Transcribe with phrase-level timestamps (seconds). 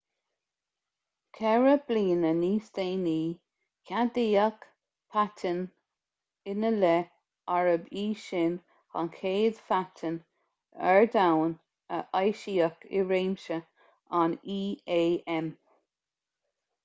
[1.37, 3.25] ceithre bliana níos déanaí
[3.89, 4.63] ceadaíodh
[5.17, 5.59] paitinn
[6.53, 7.11] ina leith
[7.57, 8.55] arb í sin
[9.01, 10.17] an chéad phaitinn
[10.93, 11.53] ar domhan
[11.99, 13.61] a eisíodh i réimse
[14.23, 15.53] an íam